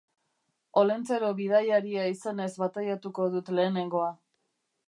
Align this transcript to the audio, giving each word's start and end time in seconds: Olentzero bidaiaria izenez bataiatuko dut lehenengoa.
Olentzero 0.81 1.29
bidaiaria 1.41 2.07
izenez 2.13 2.49
bataiatuko 2.65 3.31
dut 3.37 3.53
lehenengoa. 3.61 4.13